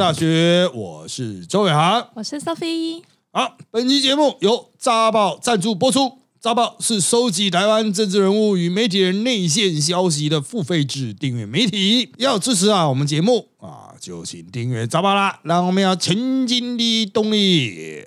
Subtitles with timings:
[0.00, 3.02] 大学，我是周伟航，我是 Sophie。
[3.32, 6.20] 好，本期节目由扎报赞助播出。
[6.40, 12.10] 扎报是收集台湾政治人物与媒体人内线消息的付费制订阅媒体。
[12.16, 18.02] 要支持啊，我们节目啊，就请订阅扎报啦，让我们要前进的动力。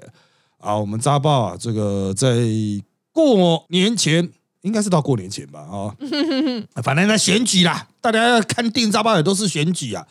[0.57, 2.35] 啊，我们扎报啊，这个在
[3.11, 5.59] 过年前，应该是到过年前吧？
[5.59, 5.93] 啊，
[6.81, 10.07] 反正在选举啦，大家要看订扎报也都是选举啊。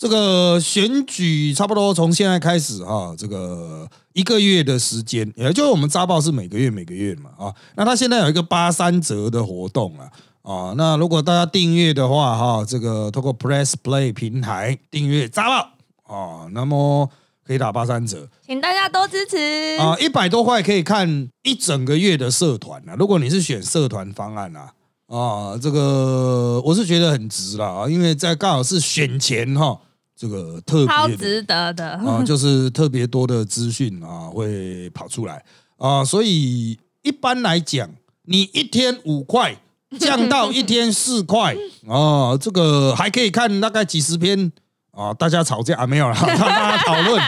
[0.00, 7.54] 这个选举差不多从现在开始哈，这个一个月的时间，也就是我们扎报是每个月每个月嘛啊。
[7.76, 10.08] 那它现在有一个八三折的活动啊
[10.40, 10.74] 啊。
[10.74, 17.06] 那如果大家订阅的话哈，这个通过 Press Play 平台订阅扎报啊，那么
[17.46, 19.36] 可以打八三折，请大家多支持
[19.78, 19.94] 啊。
[20.00, 22.96] 一百多块可以看一整个月的社团啊。
[22.98, 24.72] 如果你是选社团方案啊
[25.08, 29.78] 啊，这个我是觉得很值了啊，因为在刚好是选前哈。
[30.20, 35.42] 这个特别超值得的啊，就是特别多的资讯啊会跑出来
[35.78, 37.88] 啊，所以一般来讲，
[38.26, 39.56] 你一天五块
[39.98, 41.56] 降到一天四块
[41.88, 44.52] 啊，这个还可以看大概几十篇
[44.90, 47.18] 啊，大家吵架啊没有了， 大家讨论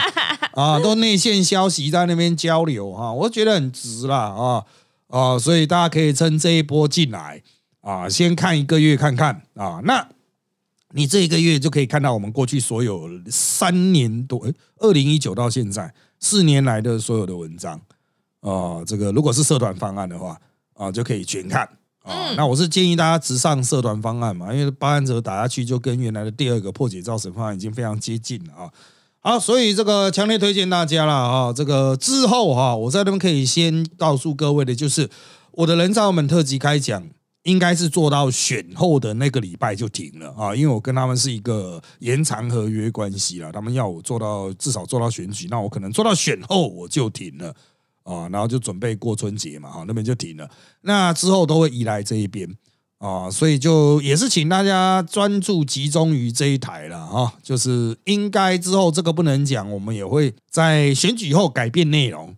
[0.53, 4.63] 啊，都内线消息在那边交流啊，我觉得很值啦啊
[5.07, 7.41] 啊，所以大家可以趁这一波进来
[7.81, 10.07] 啊，先看一个月看看啊，那。
[10.95, 17.81] 你这一个月就可以看到我们过去所有三年多，二零一九到现在四年来的所有的文章
[18.41, 20.39] 啊，这个如果是社团方案的话
[20.75, 21.67] 啊，就可以全看
[22.03, 22.33] 啊。
[22.37, 28.69] 那我是建议大家直上社团方案嘛，因为八案折打下去就跟原来的第二个破解造神方案已经非常接近了啊。
[29.19, 31.51] 好，所以这个强烈推荐大家了啊。
[31.51, 35.09] 这个之后哈，我在那边可以先告诉各位的就是
[35.53, 37.03] 我的人造门特辑开讲。
[37.43, 47.53] 应该是做到选后的那个礼拜就停了啊，因为我跟他们是一个延长合约关系了，他们要我做到至少做到选举，那我可能做到选后我就停了
[48.03, 50.49] 啊，然后就准备过春节嘛，哈，那边就停了。
[50.81, 52.49] 那之后都会移来这一边
[52.99, 62.33] 啊，所以就也是请大家专注集中于这一台了啊，就是应该之后这个不能讲，我们也会在选举后改变内容。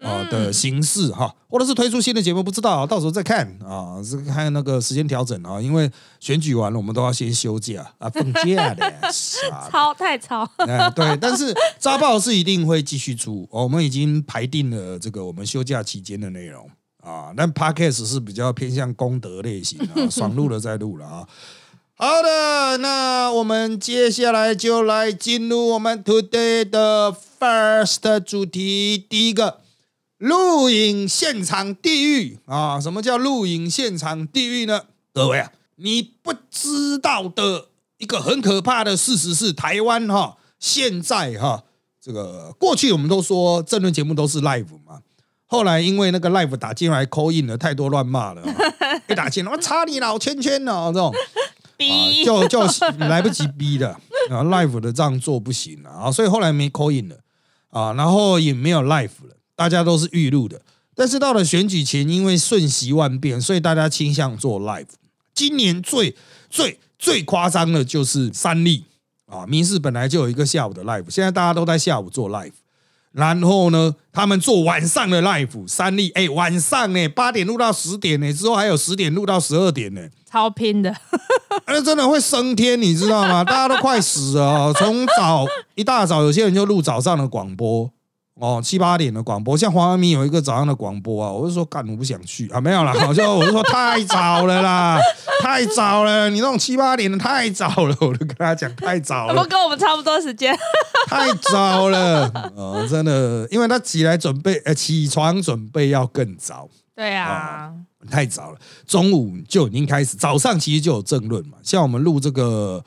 [0.00, 8.92] 啊的形式哈，或者是推出新的节目，不知道，到时候再看啊，是看那个时间调整啊，因为选举完了，我们都要先休假啊，放假 的，
[9.70, 16.68] 超太超，哎对，但是扎报是一定会继续出，我们已经排定了这个我们休假期间的内容
[17.02, 21.28] 啊，但 podcast 是比较偏向功德类型啊，爽录了再录了啊。
[21.94, 29.60] 好的，那我们接下来就来进入我们 today 的 first 主题，第一个。
[30.20, 32.78] 录影现场地狱啊！
[32.78, 34.82] 什么叫录影现场地狱呢？
[35.14, 41.64] 各位啊，你不知道的一个很可怕的事实是，台湾哈现在哈
[41.98, 45.00] 这个过去我们都说政论节目都是 live 嘛，
[45.46, 48.42] 后来因为那个 live 打进来 call in 了太多乱骂了，
[49.08, 51.10] 一打进来我插你老圈圈了这种，
[51.78, 52.60] 逼就就
[52.98, 53.88] 来不及逼的
[54.28, 57.16] 啊，live 的这样做不行了啊，所以后来没 call in 了
[57.70, 59.36] 啊，然后也没有 live 了。
[59.60, 60.58] 大家都是预录的，
[60.94, 64.86] 但是到了选举前，因为瞬息万变，所以大家倾向做 live。
[65.34, 66.16] 今年最
[66.48, 68.86] 最最夸张的就是三立
[69.26, 72.54] 啊，民视本来就有一个下午的 live，现在大家都在下午做 live。
[73.12, 80.96] 然后呢，他们做晚上的 live，三立哎，晚上呢八点录到十点呢，之后还有十点录到十二点呢，超拼的，
[81.68, 83.44] 那真的会升天，你知道吗？
[83.44, 87.92] 大家都快死了，从早一大早，有些人就录早上的广播。
[88.34, 92.48] 哦，七八点的广播，像黄安明有一个早上的广播啊，我就说干，我不想去。
[92.48, 94.98] 啊，没有啦，好像我就说太早了啦，
[95.42, 100.56] 太早了，你那种七八点的太早了，我就跟他讲太早了，不跟我们差不多时间，
[101.06, 106.66] 太早了，哦，真的，因为他起来准备，呃，起床准备要更早，
[106.96, 107.70] 对啊，
[108.10, 112.82] 太早了，中午就已经开始，早上其实就有政论嘛，像我们录这个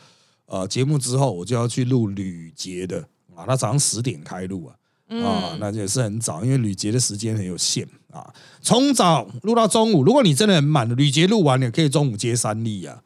[0.47, 3.03] 呃节目之后，我就要去录吕杰的。
[3.35, 4.75] 啊，他早上十点开录啊。
[5.09, 8.33] 啊，那也是很早，因为吕杰的时间很有限啊。
[8.61, 12.99] 从早录到中午，如果你真的很满的，吕杰录完了可以中午接三立啊。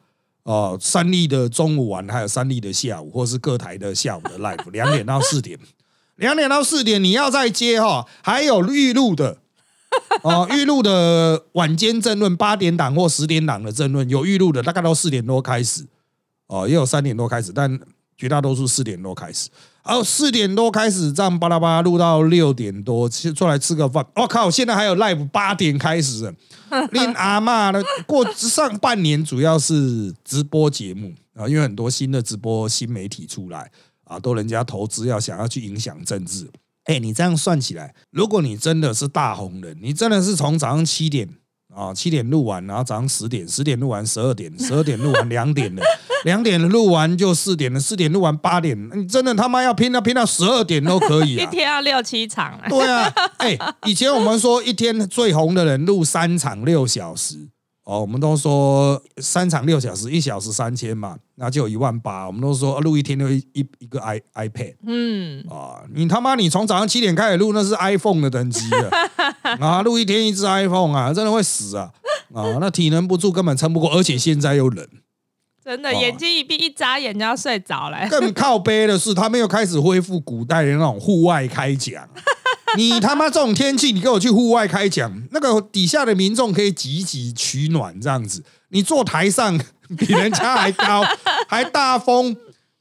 [0.44, 5.58] 哦，三立的中午完，还有三立的下午，或是各台的下午的 live， 两点到四点，
[6.16, 9.36] 两点到四点你要再接哈，还有预录的
[10.22, 15.86] 哦， 预录的晚间争论，八点档或十点档的争论有预录的，大概到四点多开始
[16.46, 17.78] 哦，也有三点多开始，但
[18.16, 19.50] 绝大多数四点多开始。
[19.88, 24.06] 哦，四点多开始这样巴拉巴拉录到六点多，吃出来吃个饭。
[24.16, 26.32] 我靠，现在还有 live 八点开始，
[26.92, 33.70] 连阿妈呢过上半年主要是直播节目啊，因为很多新的直播新媒体出来
[34.04, 36.46] 啊，都人家投资要想要去影响政治。
[36.84, 41.26] 哎，你这样算起来，如果你真的是大红人，你真的是从早上七点
[41.74, 45.82] 啊七点录完，然后早上十点，十点录完十二点，十二点录完两点了，
[46.24, 51.48] 两点录完就四点了，四点录完八点，你真的他妈要拼到拼到十二点都可以一啊！
[51.52, 57.48] 天要六七场，对啊，哎、以前我们说一天最红的人录三场六小时，
[57.84, 62.26] 哦，我们都说三场六小时，一小时三千嘛，那就有一万八。
[62.26, 68.90] 我们都说录一天就一一一个 i iPad 嗯，啊，你他妈你从早上七点开始录，那是 iPhone 的等级了
[69.60, 71.90] 啊，录一天一只 iPhone 啊，真的会死啊
[72.34, 74.86] 啊，那体能不住根本撑不过，而且现在又冷。
[75.68, 78.08] 真的哦眼睛一闭一眨眼就要睡着了。
[78.08, 82.08] 更靠背的是，他们又开始恢复古代的那种户外开讲。
[82.78, 88.42] 你他妈这种天气，你给我去户外开讲，那个底下的民众可以挤一挤取暖这样子。
[88.70, 89.60] 你坐台上
[89.98, 91.04] 比人家还高，
[91.46, 92.34] 还大风，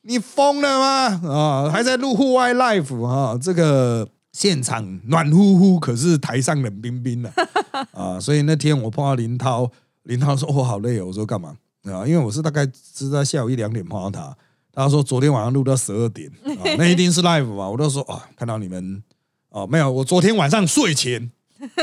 [0.04, 1.30] 你疯了吗？
[1.30, 7.30] 啊，还在录户外 live 啊，这个现场暖乎乎，可是台上冷冰冰的
[7.92, 8.18] 啊。
[8.22, 9.70] 所以那天我碰到林涛，
[10.04, 11.58] 林涛说：“我好累哦。”我说：“干嘛？”
[11.94, 14.38] 啊，因为我是大概是在下午一两点碰到他，
[14.74, 17.70] 他说昨天晚上录到十二点啊，那一定是 live 嘛。
[17.70, 19.04] 我就说啊，看到你们
[19.50, 21.32] 哦，没有，我昨天晚上睡前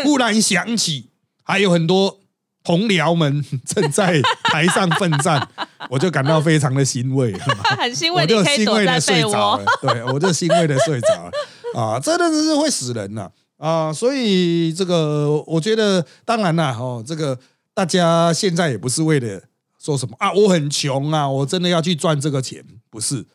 [0.04, 1.10] 忽然想起
[1.42, 2.20] 还有很多
[2.62, 5.48] 同僚们正在台上奋战，
[5.90, 7.32] 我就感到非常的欣慰，
[7.78, 9.00] 很欣慰，我就欣慰的。
[9.00, 11.30] 睡着了，对我就欣慰的睡着了
[11.74, 17.38] 啊，真的是会死人呐啊所以这个我觉得，当然啦，哦，这个
[17.74, 19.42] 大家现在也不是为了
[19.84, 23.26] 说什么啊，我很穷啊，我真的要去赚这个钱，不是。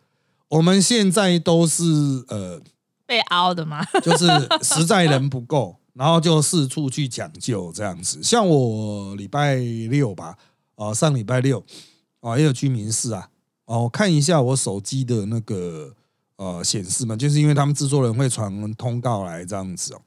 [0.47, 1.83] 我们现在都是
[2.27, 2.59] 呃，
[3.05, 3.85] 被凹的吗？
[4.01, 4.25] 就是
[4.63, 8.23] 实在人不够，然后就四处去抢救这样子。
[8.23, 10.35] 像我礼拜六吧，
[10.73, 11.63] 啊、上礼拜六
[12.21, 13.29] 啊、也有居民室啊，
[13.65, 15.93] 哦、我看一下我手机的那个
[16.37, 20.01] 呃显示嘛，就是因为他们制作人会传通告来这样子哦。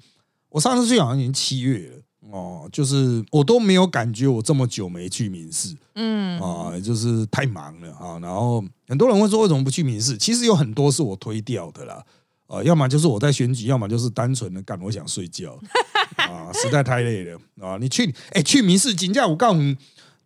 [0.49, 5.77] 我上次去好像已经七月了哦，就是我都没有感觉我这么久没去民事。
[5.95, 8.19] 嗯，啊，就是太忙了啊。
[8.21, 10.17] 然后很多人会说为什么不去民事？
[10.17, 12.05] 其实有很多是我推掉的啦。
[12.47, 15.59] 啊，要么就是我在选举，要么就是单纯的干我想睡觉
[16.17, 17.79] 啊，实在太累了啊。
[17.81, 19.77] 你去哎、去民事，请假我告诉你，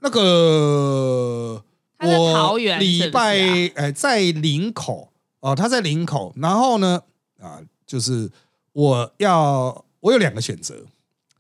[0.01, 1.63] 那个
[2.01, 7.01] 我礼拜啊哎、在林口啊、他在林口，然后呢
[7.41, 8.29] 啊，就是
[8.73, 10.85] 我要我有两个选择，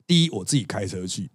[0.06, 1.30] 第一我自己开车去。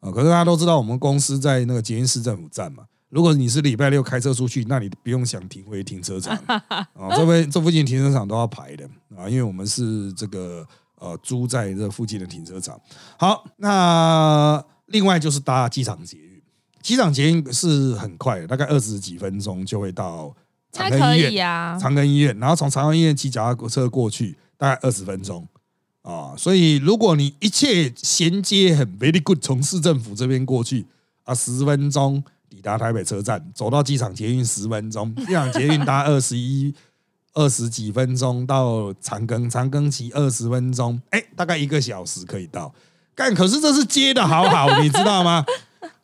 [0.00, 2.84] 啊，可是大家都知道，我们公司在那个捷运市政府站嘛。
[3.08, 8.84] 如果你是礼拜六开车出去，那你不用想停回停车场啊， 这边这附近停车场都要排的
[9.16, 10.64] 啊，因为我们是这个
[10.96, 12.78] 呃租在这附近的停车场。
[13.18, 16.42] 好，那另外就是搭机场捷运，
[16.82, 20.32] 机场捷运是很快的，大概二十几分钟就会到
[20.70, 21.32] 长庚医院。
[21.32, 21.76] 以啊。
[21.76, 25.48] 长庚医院，然后从长庚医院骑脚踏车过去，大概二十分钟
[26.02, 26.34] 啊。
[26.36, 30.86] 所以如果你一切衔接很 very good，从市政府这边过去
[31.24, 36.74] 啊，十分钟抵达台北车站，走到机场捷运十分钟，机场捷运搭二十一。
[37.34, 42.74] 二十几分钟到长庚，长庚骑二十分钟，哎，大概一个小时可以到。
[43.14, 45.44] 干，可是这是接的好好，你知道吗？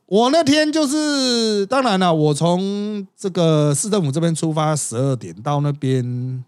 [0.06, 6.44] 我那天就是，当然了，我从这个市政府这边出发，十二点到那边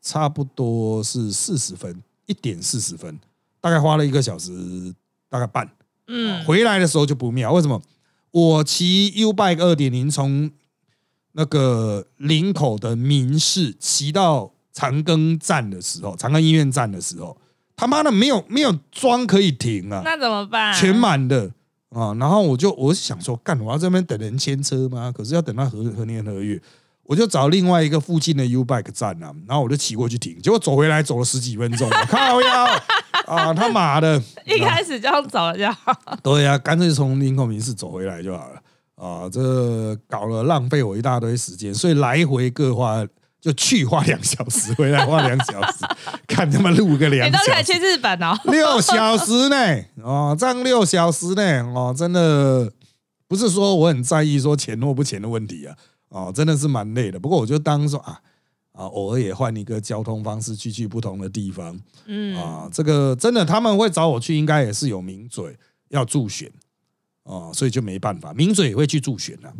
[0.00, 3.18] 差不多是四十分，一点四十分，
[3.60, 4.94] 大概花了一个小时，
[5.28, 5.68] 大概半。
[6.06, 7.82] 嗯，回来的时候就不妙，为什么？
[8.30, 10.50] 我骑 U Bike 二点零从
[11.32, 17.36] 那个林口的民事骑到长庚站的时候，长庚医院站的时候，
[17.74, 20.02] 他妈的没有没有桩可以停啊！
[20.04, 20.72] 那怎么办？
[20.72, 21.50] 全满的
[21.88, 22.14] 啊。
[22.14, 25.12] 然后我就我想说，干我要这边等人牵车吗？
[25.12, 26.60] 可是要等到何何年何月？
[27.10, 32.64] 我就找另外一个附近的 U Bike 站啊，然后我就骑过去停，结果走回来走了十几分钟，我靠腰
[33.26, 34.22] 啊他妈的！
[34.46, 35.92] 一开始这样走了就好。
[36.22, 38.60] 对呀、干脆从林口民事走回来就好了
[38.94, 39.28] 啊！
[39.28, 43.04] 这搞了浪费我一大堆时间，所以来回各花
[43.40, 45.78] 就去花两小时，回来花两小时，
[46.28, 48.38] 看他妈录个两你都可以去，日本哦。
[48.44, 49.56] 六小时呢？
[50.04, 51.42] 哦，这样六小时呢？
[51.74, 52.70] 哦，真的
[53.26, 55.74] 不是说我很在意说钱或不钱的问题啊，
[56.10, 57.18] 哦，真的是蛮累的。
[57.18, 58.20] 不过我就当说啊
[58.72, 61.78] 啊，偶尔也换一个交通方式去去不同的地方。
[62.06, 65.56] 嗯，啊，这个真的他们会找我去，应该也是有名嘴
[65.88, 66.50] 要助选
[67.24, 69.52] 哦，所以就没办法，名嘴也会去助选啊，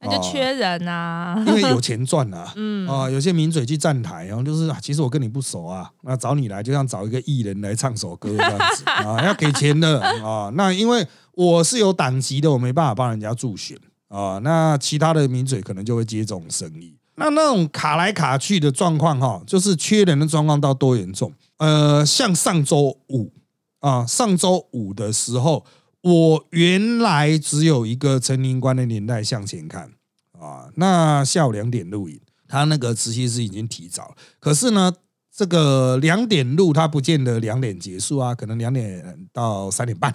[0.00, 1.42] 那就缺人啊。
[1.46, 2.52] 因为有钱赚啊。
[2.56, 10.50] 嗯，啊，有些名嘴去站台，然后就是啊，其实我跟你不熟啊，那找你来就像找一个艺人来唱首歌这样子啊，要给钱的啊。
[10.54, 13.76] 那因为我是有党籍的，我没办法帮人家助选
[14.08, 14.38] 啊。
[14.42, 21.32] 那其他的名嘴可能就会接这种生意那那种卡来卡去的状况哈，就是缺人的状况到多严重？
[21.56, 23.32] 呃，像上周五
[23.80, 25.64] 啊，上周五的时候，
[26.02, 29.92] 我原来只有一个陈宁官的年代向前看
[30.38, 34.92] 啊，那下午两点录影，他那个实习室已经提早了，可是呢，
[35.34, 40.14] 这个两点录，他不见得两点结束啊，可能两点到三点半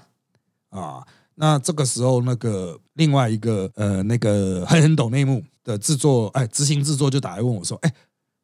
[0.69, 1.03] 啊。
[1.41, 7.91] 那这个时候，那个另外一个呃，那个很很懂内幕的制作，哎，执行制作就打来问我说：“哎，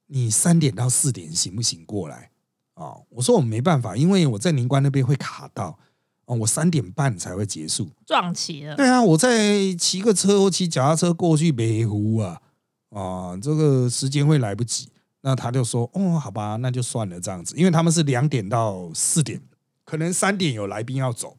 [0.08, 2.32] 你三点到四点行不行过来？”
[2.74, 5.78] 啊，我说我没办法，因为我在宁关那边会卡到
[6.26, 8.76] 哦，我三点半才会结束，撞齐了。
[8.76, 12.42] 对啊，我在骑个车或骑脚踏车过去北湖啊，
[12.90, 14.90] 啊，这个时间会来不及。
[15.22, 19.40] 那他就说：“哦，好吧，那就算了这样子，因为他们是两点到四点，
[19.86, 21.38] 可能三点有来宾要走。”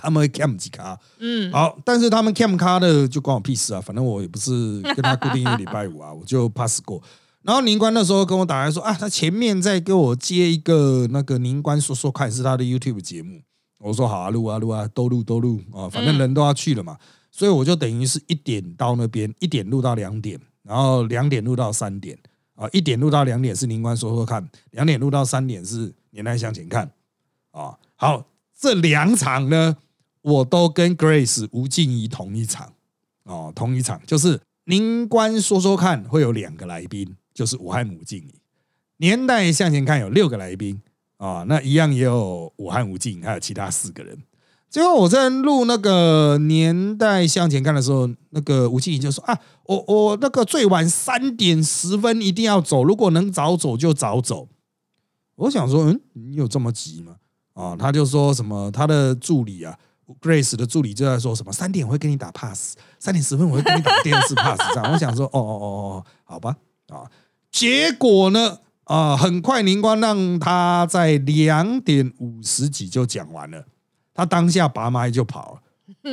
[0.00, 7.02] 他们会 cam 几卡，嗯，好，但是他们 cam 卡的就关我屁事啊，反正我也不是跟他固定一个礼拜五啊， 我就 pass 过。
[7.42, 13.40] 然后宁官那时候跟我打来说啊，他前面在给我接一个那个宁官说说看是他的 YouTube 节目，
[13.78, 16.96] 我说好啊，录啊录啊，都录都录啊，反正人都要去了嘛，
[17.30, 22.18] 所以我就等于是一点到那边，一点录到两点，然后两点录到三点。
[22.56, 26.90] 啊，一点录到两点是宁官说说看，两点录到三点是年代向前看。
[27.52, 29.78] 啊，好，这两场呢。
[30.22, 32.72] 我都跟 Grace 吴静怡同一场
[33.24, 38.34] 哦，同一场就是您官说说看，会有两个来宾，就是武汉吴静怡。
[38.98, 40.80] 年代向前看有六个来宾
[41.16, 44.18] 啊，那一样也有武汉吴静怡，还有其他四个人。
[44.68, 54.48] 结果我在录那个年代向前看的时候，那个吴静怡就说啊，我我那个最晚三点十分一定要走，如果能早走就早走。
[55.36, 57.16] 我想说，嗯，你有这么急吗？
[57.54, 59.76] 啊，他就说什么他的助理啊。
[60.20, 66.56] Grace 的助理就在说什么三点我会跟你打 pass，三点十分我会跟你打第二次 pass，这样我想说哦哦哦哦，好吧
[66.88, 67.10] 啊，
[67.50, 73.64] 结果呢啊，很快宁光让他在两点五十几就讲完了，
[74.14, 75.60] 他当下拔麦就跑了。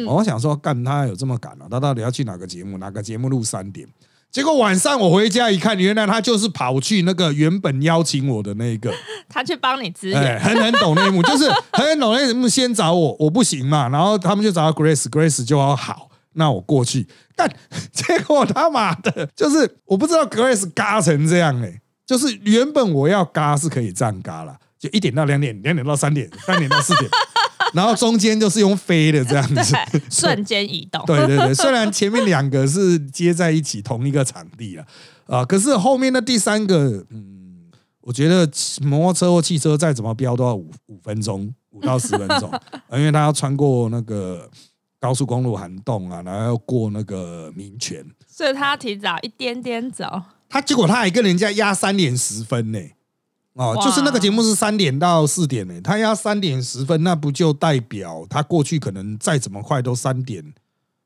[0.07, 1.67] 我想说干他有这么赶啊？
[1.69, 2.77] 他到底要去哪个节目？
[2.77, 3.87] 哪个节目录三点？
[4.29, 8.93] 结果晚上我回家一看，原来他就是跑去那个原本邀请我的那个，
[9.27, 17.49] 他去帮你支援，很很懂内幕，就是很很懂内幕，先找我，我不行嘛，然后他们就找到 Grace，Grace 就要好，那我过去，但
[17.91, 27.09] 结果他妈的，就是我不知道 Grace 嘎成这样哎，就是原本我要嘎是可以这样嘎了，就一点到两点，两点到三点，三点到四点。
[27.73, 29.75] 然后中间就是用飞的这样子，
[30.09, 31.03] 瞬间移动。
[31.07, 34.85] 对对对，虽然前面两个是接在一起同一个场地了
[35.25, 37.69] 啊，可是后面的第三个，嗯，
[38.01, 38.49] 我觉得
[38.81, 42.51] 摩托车或汽车再怎么飙都要五五分钟，五到十分钟，
[42.93, 44.49] 因为他要穿过那个
[44.99, 50.05] 高速公路涵洞啊，然后要过那个民权，所以他要提早一点点走。
[50.49, 52.79] 他结果他还跟人家压三点十分呢。
[53.57, 60.53] 哦，就是那个节目是三点到四点呢，他要三点十分，那不就代表他过去可能再怎么快都三点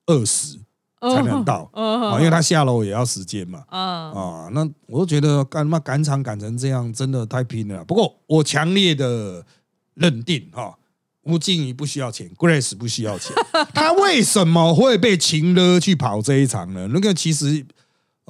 [0.06, 0.60] 二十
[1.00, 2.18] 才能到啊？
[2.20, 3.64] 因为他下楼也要时间嘛。
[3.70, 7.86] 啊，那我都觉得干嘛赶场赶成这样，真的太拼了。
[7.86, 9.46] 不过我强烈的
[9.94, 10.78] 认定哈，
[11.24, 13.34] 吴静怡不需要钱，Grace 不需要钱，
[13.74, 16.90] 他为什么会被请了去跑这一场呢？
[16.94, 17.66] 那个其实。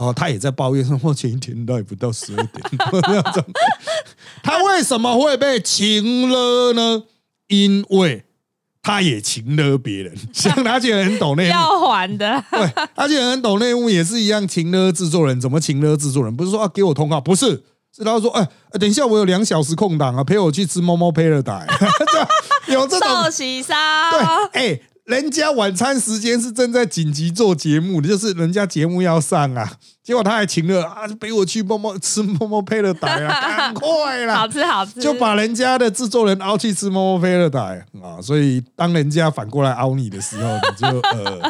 [0.01, 2.63] 哦，他也在抱怨说，我前一天到不到十二点，
[4.41, 7.03] 他为什么会被请了呢？
[7.45, 8.25] 因为
[8.81, 12.43] 他也请了别人， 像而且很懂内幕，要还的。
[12.49, 15.39] 对，而且很懂内幕，也是一样请了制作人。
[15.39, 16.35] 怎么请了制作人？
[16.35, 17.63] 不是说啊给我通告，不是，
[17.95, 21.67] 是他说，哎，等一下我有两小时空档啊，陪我去吃猫猫 a d i
[22.73, 23.75] 有这种寿喜烧，
[24.11, 24.19] 对，
[24.53, 24.81] 哎。
[25.05, 41.41] 人家晚餐时间是正在紧急做节目的，就是人家节目要上啊，结果他还请了啊，陪我去摸摸吃摸摸配乐台啊， 赶快啦，好吃好吃，就把人家的制作人凹去吃摸摸配乐台啊，所以当人家反过来凹你的时候，你就 呃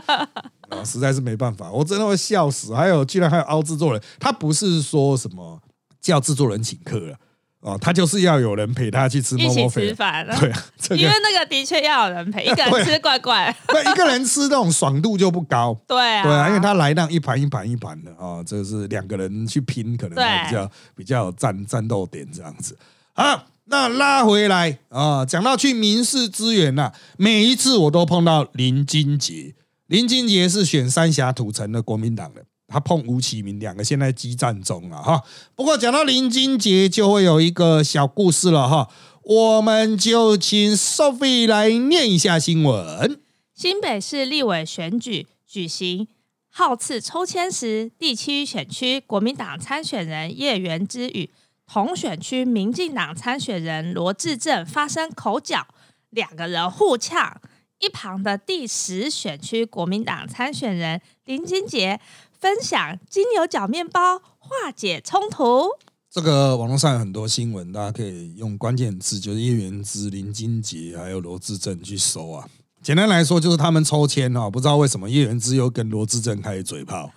[0.70, 2.74] 啊，实在是没办法，我真的会笑死。
[2.74, 5.60] 还有，居然还有凹制作人，他不是说什么
[6.00, 7.16] 叫制作人请客了。
[7.62, 22.76] 哦，他就是要有人陪他去吃，一起吃饭， 对，因为那个的确要有人陪， 一个人吃怪怪， 对，一个人吃那种爽度就不高，对啊，对啊，因为他来那一盘一盘一盘的啊，这是两个人去拼，可能比较比较有战战斗点这样子。
[23.14, 29.54] 好，那拉回来啊，讲到去民事资源呐，每一次我都碰到林金杰，
[29.86, 32.44] 林金杰是选三峡土城的国民党的。
[32.72, 35.22] 他碰吴启明，两个现在激战中了哈。
[35.56, 38.90] 不过讲到林金杰，就会有一个小故事了哈。
[39.24, 43.20] 我们就请 Sophie 来念一下新闻。
[43.54, 46.08] 新北市立委选举举行，
[46.50, 51.30] 号次抽签时，第七选区国民党参选人叶元之与
[51.72, 55.68] 同选区民进党参选人罗志正发生口角，
[56.10, 57.40] 两个人互呛。
[57.80, 62.00] 一旁的第十选区国民党参选人林金杰
[62.42, 65.70] 分享金牛角面包化解冲突。
[66.10, 72.50] 这个网络上有很多新闻，大家可以用关键字，就是叶元之、林金杰还有罗志正去搜啊。
[72.82, 77.12] 简单来说，就是他们抽签哈，不知道为什么叶元之又跟罗志正开始嘴炮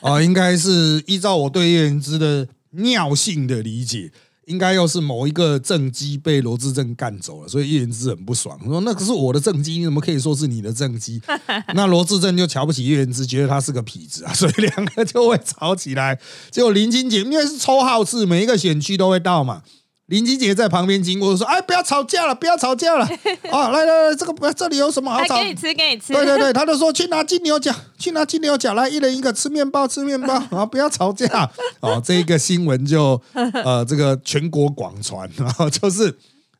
[0.00, 4.10] 啊，应该是依照我对叶元之的尿性的理解。
[4.46, 11.20] 应该又是某一个正机被罗志正干走了，所以叶元之很不爽，说那可是我的正机，你怎么可以说是你的正机？
[11.74, 16.18] 那罗志正就瞧不起叶元之，觉得他是个痞子啊，所以两个就会吵起来。
[16.50, 19.62] 结果林金杰因为是抽号次，每一个选区都会到嘛。
[20.06, 23.08] 林金杰在旁边经过，说：“哎，不要吵架了，不要吵架了
[23.50, 23.68] 啊！
[23.72, 25.38] 来来来，这个不，这里有什么好吵？
[25.38, 26.12] 给你吃，给你吃。
[26.12, 30.66] 对对对， 他就说去拿金牛角，去拿金牛角，来一人一个，吃面包，吃面包啊！
[30.66, 32.02] 不要吵架哦。
[32.04, 33.20] 这个新闻就
[33.64, 36.14] 呃，这个全国广传然后，就是。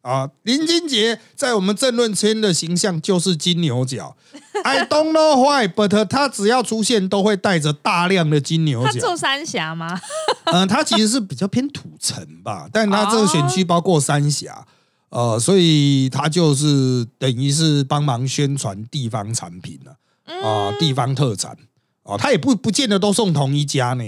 [0.04, 4.14] 啊，林俊杰在我们政论圈的形象就是金牛角。
[4.62, 8.92] I don't know why，but 他只要出现都会带着大量的金牛角。
[8.92, 9.98] 他住三峡吗？
[10.44, 14.66] 嗯，他其实是比较偏土城吧，但他这个选区包括三峡，
[15.08, 19.96] 呃，所以他就是等于是帮忙宣传地方产品了
[20.46, 21.56] 啊，地方特产
[22.02, 24.04] 啊，他也不不见得都送同一家呢。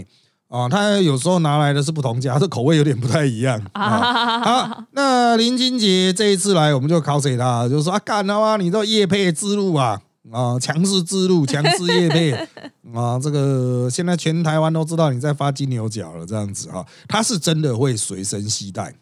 [0.48, 4.38] 啊，他有时候拿来的是不同家，这口味有点不太一样啊。
[4.40, 10.00] 好，那林俊杰这一次来，我们就考谁他，就说啊，干了啊，你这叶配之路啊，
[10.30, 12.32] 啊，强势之路， 强势叶配
[12.94, 18.94] 啊，这个现在全台湾都知道你在发金牛角了，这样子哈，他是真的会随身携带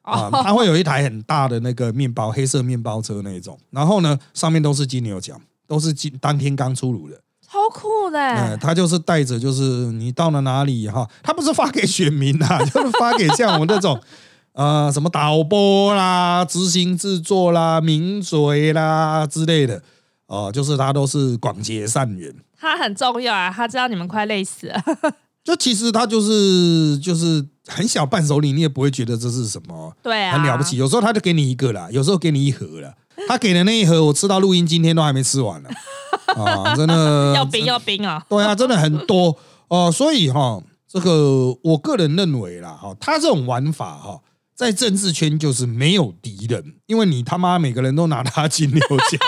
[0.00, 5.38] 啊，他会有一台很大的那个面包，黑色面包车那种，然后呢，上面都是金牛角，
[5.68, 7.20] 都是金当天刚出炉的。
[7.48, 13.98] 超酷的，他就是带着，就是你到了哪里哈，他不是发给选民呐， 就是发给像我们这种
[14.52, 19.82] 呃什么导播啦、执行制作啦、名嘴啦之类的
[20.26, 22.34] 哦，就是他都是广结善缘。
[22.58, 24.82] 他很重要啊，他知道你们快累死了。
[25.44, 30.76] 就其实他就是就是很小伴手礼，你也不会觉得这是什么，对啊，很了不起。
[30.76, 32.92] 有时候他就给你一个啦，有时候给你一盒啦。
[33.28, 35.68] 他给的那一盒，我吃到录音今天都还没吃完呢。
[35.70, 35.74] 啊，
[36.76, 38.24] 真的 要冰要冰啊！
[38.28, 39.36] 对啊，真的很多。
[39.68, 44.20] 哦，所以哈，这个我个人认为啦，哈，他这种玩法哈，
[44.54, 49.18] 在政治圈就是没有敌人，因为你他妈每个人都拿他金牛角。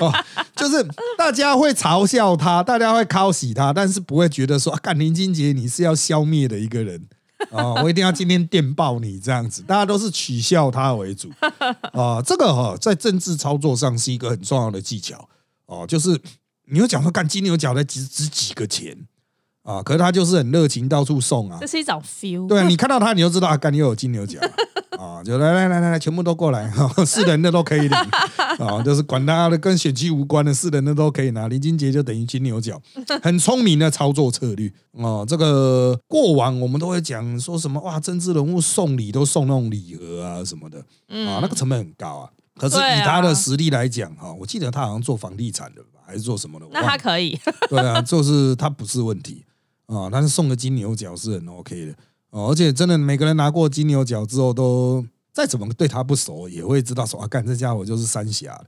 [0.00, 0.12] 哦，
[0.56, 7.06] 就是大家会嘲笑他，大家会靠喜他，但是不会觉得说啊，干林俊杰你是要消灭的一个人。
[7.52, 11.30] 啊，我一定要今天电爆你这样子，大家都是取笑他为主。
[11.92, 15.28] 啊，这个哈在政治操作上是一个很重要的技巧。
[15.66, 16.20] 哦，就是
[16.70, 18.96] 你又讲说干金牛角的值值几个钱
[19.62, 19.82] 啊？
[19.82, 21.58] 可是他就是很热情，到处送啊。
[21.60, 22.46] 这是一种 feel。
[22.46, 24.38] 对啊，你看到他你就知道啊，干你又有金牛角
[24.98, 26.72] 啊，就来来来来来，全部都过来，
[27.06, 27.90] 是人的都可以领
[28.58, 31.46] 啊，就是管他的跟选区无关的，是人的都可以拿。
[31.46, 32.80] 林俊杰就等于金牛角，
[33.22, 35.24] 很聪明的操作策略啊。
[35.24, 40.78] 这个过往我们都会讲说什么哇，政治人物送礼都送那种礼盒啊什么的
[41.08, 42.30] 啊，那个成本很高啊。
[42.58, 46.66] 可是以他的实力来讲，哈，我记得他好像做房地产的吧，还是做什么的？
[46.72, 47.38] 那他可以。
[47.70, 49.44] 对啊，就是他不是问题
[49.86, 51.94] 啊，但是送个金牛角是很 OK 的
[52.30, 52.48] 哦。
[52.50, 58.60] 而且真的每个人拿过金牛角之后，都再怎么对他不熟，也会知道说啊，干这家伙就是三峡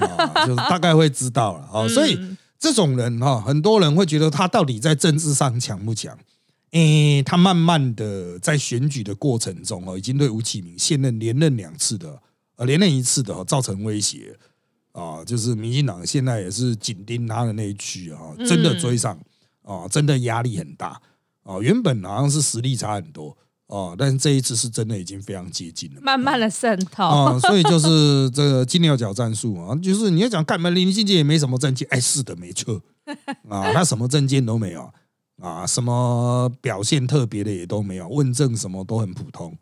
[0.00, 1.86] 啊，就是大概会知道了啊。
[1.86, 2.18] 所以
[2.58, 6.16] 这种人哈，很多人会觉得他到底在政治上强不强？
[6.70, 12.18] 诶，他慢慢的在选举的过程中哦，已经对吴启明现任连任两次的。
[12.56, 14.38] 呃，连任一次的造成威胁
[14.92, 19.18] 啊，就是民进党现在也是紧盯他的那一区啊，真的追上
[19.62, 21.00] 啊，真的压力很大
[21.42, 21.58] 啊。
[21.60, 23.36] 原本好像是实力差很多
[23.66, 27.38] 啊，但是这一次是真的已经非常接近了，慢慢的渗透啊。
[27.40, 32.80] 所以就是这个金牛角战术啊，就是你要讲干嘛，林俊杰也没什么证件，哎，是的，没错
[33.48, 34.88] 啊，他什么证件都没有
[35.42, 39.58] 啊，什么表现特别的也都没有，问政什么都很普通。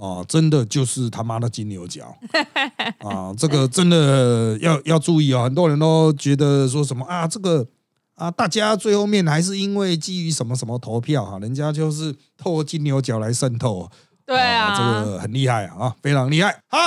[0.00, 2.16] 哦，真的就是他妈的金牛角
[3.04, 3.34] 啊！
[3.36, 5.44] 这个真的要要注意啊！
[5.44, 7.66] 很多人都觉得说什么啊，这个
[8.14, 13.90] 啊，大家最后面还是因为基于什么什么投票哈，人家就是透过金牛角来渗透。
[14.24, 16.62] 对啊，这个很厉害啊，非常厉害。
[16.68, 16.78] 好，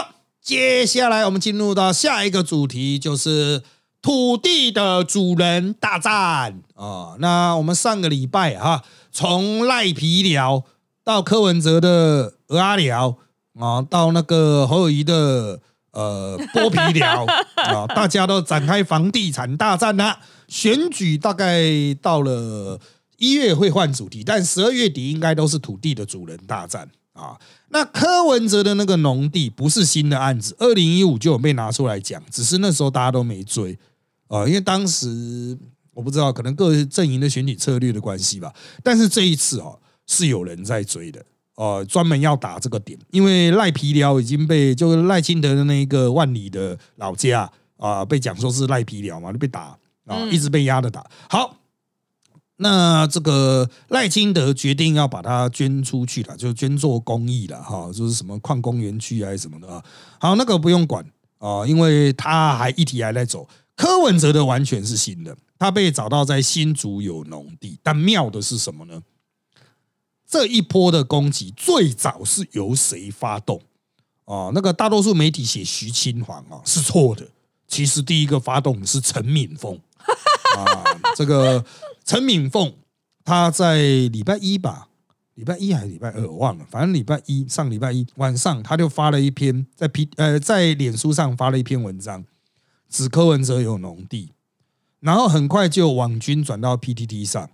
[0.41, 3.61] 接下来我们进入到下一个主题，就是
[4.01, 7.15] 土地的主人大战啊。
[7.19, 10.63] 那我们上个礼拜啊，从赖皮聊。
[11.03, 13.17] 到柯文哲的阿寮
[13.59, 15.59] 啊，到那个侯友谊的
[15.91, 20.19] 呃 剥皮寮啊，大家都展开房地产大战啦。
[20.47, 21.63] 选举大概
[22.01, 22.79] 到了
[23.17, 27.39] 一月会换主题，但十二月底应该都是土地的主人大战啊。
[27.69, 33.77] 那柯文哲的那个农地不是新的案子，二零一五就有被拿出来讲，只是那时候大家都没追
[34.27, 35.57] 啊，因为当时
[35.93, 38.53] 我不知道，可能各阵营的选举策略的关系吧。
[38.83, 41.23] 但是这一次哦，是有人在追的
[41.55, 51.05] 呃，专门要打这个点，因为赖皮寮已经被就是赖清德的那个万里的老家啊，被讲说是赖皮寮嘛，就被打啊，一直被压着打。
[51.29, 51.57] 好。
[52.57, 59.83] 那这个赖清德决定要把它捐出去了，就捐做公益了哈，就是什么矿工园区还是什么的啊。
[60.19, 61.03] 好，那个不用管
[61.39, 63.49] 啊，因为他还一提还在走。
[63.75, 69.01] 柯文哲的完全是新的，他被找到在新竹有农地，但妙的是什么呢？
[70.33, 73.61] 这一波的攻击最早是由谁发动
[74.25, 74.49] 啊？
[74.51, 77.27] 那个大多数媒体写徐清煌啊是错的，
[77.67, 79.79] 其实第一个发动的是陈敏凤
[80.57, 80.83] 啊，
[81.15, 81.63] 这个。
[82.05, 82.73] 陈敏凤，
[83.23, 84.89] 他在礼拜一吧，
[85.35, 86.65] 礼拜一还是礼拜二，我忘了。
[86.69, 92.25] 反正礼拜一上礼拜一晚上，他就发了一篇在 P 呃在脸书上发了一篇文章，
[92.89, 94.33] 指柯文哲有农地，
[94.99, 97.49] 然后很快就网军转到 PTT 上，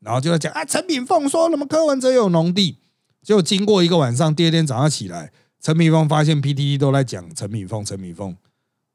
[0.00, 2.78] 然后就在讲啊，陈敏凤说什么柯文哲有农地，
[3.22, 8.36] 就经过一个晚上，第二天早上起来，陈敏凤发现 PTT 都在讲陈敏凤，陈敏凤，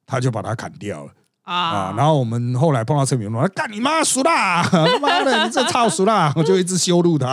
[0.05, 1.11] 他就把他砍掉了。
[1.43, 4.63] 啊，然后我们后来碰到陈敏峰，干你妈熟啦！
[5.01, 6.31] 妈的，你这操熟啦！
[6.37, 7.31] 我就一直羞辱他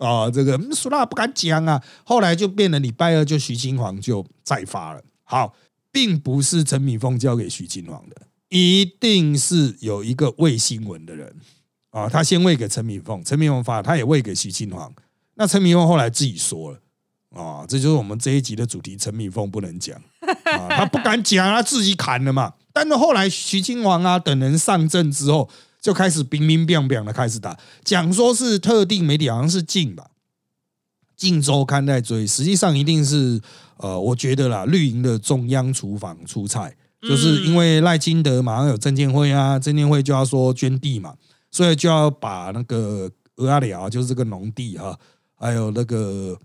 [0.00, 1.80] 啊，这个熟啦不敢讲啊。
[2.02, 5.00] 后来就变了，礼拜二就徐金煌就再发了。
[5.22, 5.54] 好，
[5.92, 11.32] 并不是陈敏峰交给徐金煌的，一定是有一个喂新闻的人
[11.92, 14.92] 啊，他先喂给陈敏凤，陈敏凤发，他也喂给徐庆煌。
[15.36, 16.78] 那陈敏凤后来自己说了
[17.30, 19.96] 啊，这就是我们这一集的主题，陈敏凤不能讲
[20.44, 22.54] 啊， 他不敢讲，他自己砍了嘛。
[22.72, 25.48] 但是后来徐庆王啊等人上阵之后，
[25.80, 30.04] 就开始兵兵乓乓的开始打，讲说是特定媒体，好像是《禁吧，
[31.16, 33.40] 《晋周刊》在追，实际上一定是
[33.76, 41.14] 呃，我觉得啦，绿营的中央厨房出菜，就是因为赖清德马上有证监会啊，证监会就要说捐地嘛，
[41.52, 44.98] 所以就要把那个俄阿寮，就是这个农地哈，
[45.38, 46.36] 还有那个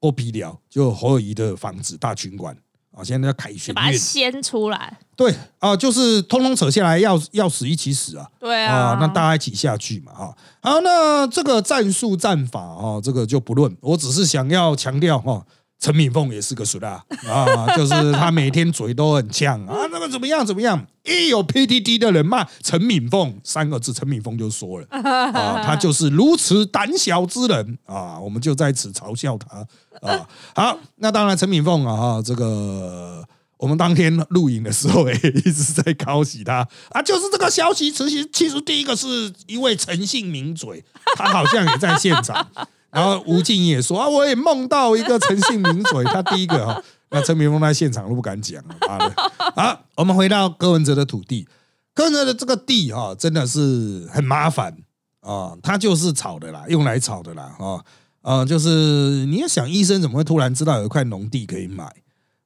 [0.00, 2.56] 波皮寮，就侯友谊的房子大群馆。
[2.96, 4.98] 啊，现在要凯旋，把它掀出来。
[5.14, 8.26] 对啊，就是通通扯下来，要要死一起死啊！
[8.40, 10.14] 对啊，那大家一起下去嘛！
[10.14, 15.44] 哈，好，那这个战术战法啊，这个就不论，我只是想要强调哈。
[15.78, 20.86] 陈敏凤也是个熟啦啊，就是他每天嘴都很呛啊，那个怎么样怎么样？
[21.04, 29.58] 一有 PDD 的人骂陈敏凤三个字，陈敏凤就说了啊，他就是如此胆小之人啊，我们就在此嘲笑他
[30.00, 30.26] 啊。
[30.54, 33.22] 好，那当然陈敏凤啊，这个
[33.58, 40.82] 我们当天录影的时候也一直在 高喜他啊，就是这个消息，其实其实第一个是一位诚信名嘴，
[41.16, 42.48] 他好像也在现场。
[42.96, 46.82] 然后吴静也说 啊，我也梦到一个诚信名嘴，他第一个哈，
[47.12, 49.12] 那陈明峰在现场都不敢讲啊。
[49.54, 51.46] 好，我们回到柯文哲的土地，
[51.94, 54.74] 柯文哲的这个地哈，真的是很麻烦
[55.20, 57.84] 啊，他就是炒的啦，用来炒的啦啊
[58.22, 61.84] 啊，就是你要想医生怎么会突然知道有一块农地可以买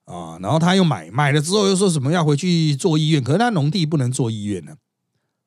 [0.04, 0.36] 啊？
[0.42, 4.72] 然后他又买买了之后又说什么要回去做医院，可是他农地不能做医院呢？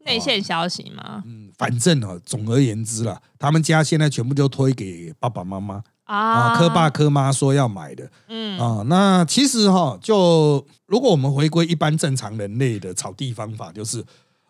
[0.06, 1.24] 内线消息吗？
[1.26, 5.82] 嗯，反正哦，总而言之啦，他们家现在全部就推给爸爸妈妈。
[6.04, 8.60] 啊，科爸科妈说要买的，嗯。
[8.60, 14.04] 啊，那其实哈，就如果我们回归一般正常人类的炒地方法，就是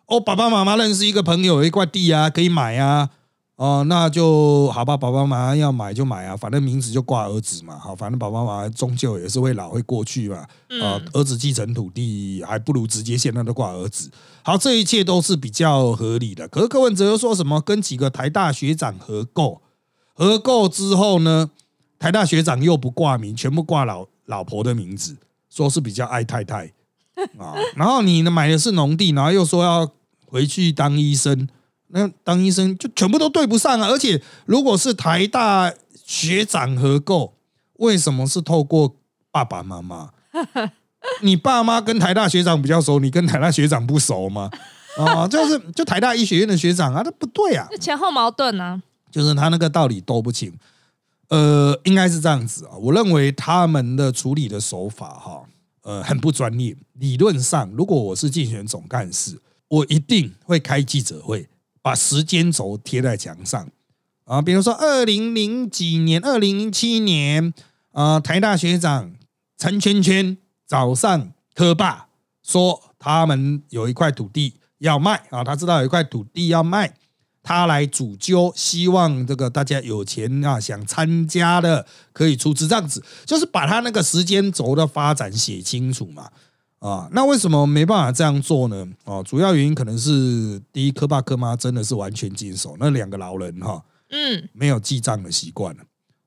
[0.06, 3.10] 哦，爸爸妈妈认识一个朋友有一块地啊，可以买啊。
[3.56, 10.38] 哦，那就好吧，爸爸妈妈要买就买啊，反正名字就挂儿子嘛，好，反正爸爸妈妈终究也是会老会过去嘛，
[10.82, 14.10] 啊，儿子继承土地还不如直接现在都挂儿子，
[14.42, 16.48] 好，这一切都是比较合理的。
[16.48, 19.62] 可是柯文哲又说什么跟几个台大学长合购，
[20.14, 21.50] 合购之后呢，
[22.00, 25.16] 台大学长又不挂名，全部挂老老婆的名字，
[25.48, 26.72] 说是比较爱太太
[27.38, 29.88] 啊，然后你呢买的是农地，然后又说要
[30.26, 31.48] 回去当医生。
[31.96, 33.86] 那当医生就全部都对不上啊！
[33.86, 35.72] 而且如果是台大
[36.04, 37.34] 学长合购，
[37.74, 38.96] 为什么是透过
[39.30, 40.10] 爸爸妈妈？
[41.22, 44.50] 你爸妈跟台大学长比较熟，你跟台大学长不熟吗？
[44.98, 48.82] 啊，就是就台大医学院的学长啊，这不对啊，前后矛盾啊。
[49.12, 50.52] 就是他那个道理都不清。
[51.28, 55.44] 呃，应该是这样子啊，我认为他们的处理的手法哈，
[55.82, 56.76] 呃，很不专业。
[56.94, 61.48] 理论上，如果我是竞选总干事，我一定会开记者会。
[61.84, 63.68] 把时间轴贴在墙上
[64.24, 67.52] 啊，比如说二零零几年、二零零七年
[67.92, 69.12] 啊，台大学长
[69.58, 72.06] 陈圈圈早上科霸
[72.42, 76.94] 说他们有一块土地要卖啊，他知道有一块土地要卖，
[77.42, 86.30] 他来主揪，希望这个大家有钱啊想参加的可以出资，这样子就是把他那个时间轴的发展写清楚嘛。
[86.84, 88.86] 啊，那为什么没办法这样做呢？
[89.04, 95.74] 哦，主要原因可能是第一，科爸科妈真的是完全经手，那两个老人哈，嗯，没有记账的习惯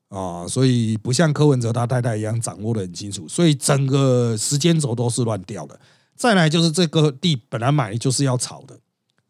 [0.08, 5.78] 啊，所以不像柯文哲他太太一样掌握的很清楚，所以整个时间轴都是乱掉的。
[6.16, 8.76] 再来就是这个地本来买就是要炒的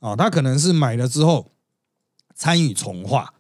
[0.00, 1.52] 啊，他可能是买了之后
[2.34, 3.34] 参与重划，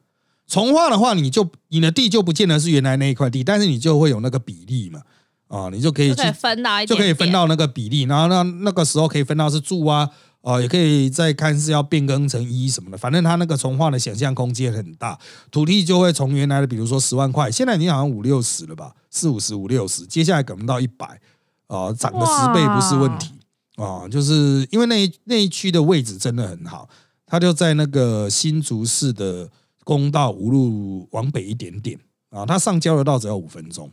[0.46, 5.00] 重划的话，你就你的地就不见得是原来那一块地，但是你就会有那个比例嘛。
[5.48, 10.08] 啊，你就可以去分到一就可以分到那个比例，然后那那个时候可以分到是住啊，
[10.42, 15.18] 啊，也可以再看是要变更成一什么的，反正它那个重化的想象空间很大，
[15.50, 21.20] 土地就会从原来的比如说十万块，现在你好像五六十了吧，四五十五六十，接下来可能到一百，
[21.66, 23.32] 啊，涨个十倍不是问题。
[23.76, 26.88] 啊，就是因为那那一区的位置真的很好，
[27.24, 29.48] 它就在那个新竹市的
[29.84, 31.96] 公道五路往北一点点
[32.30, 33.88] 啊，它上交流道只要五分钟。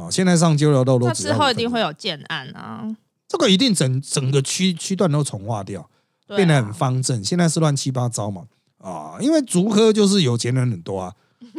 [0.00, 2.88] 啊，现在上交流道都那之后一定会有建案啊，
[3.28, 5.88] 这个一定整整个区区段都重化掉，
[6.28, 7.22] 变得很方正。
[7.22, 8.44] 现在是乱七八糟嘛，
[8.78, 11.14] 啊，因为竹科就是有钱人很多啊，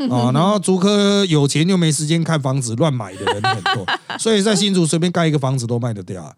[0.10, 3.86] 啊， 然后竹科有钱又没时间看房子，乱买的人很多，
[4.18, 6.36] 所以在新竹随便盖一个房子都卖得掉啊。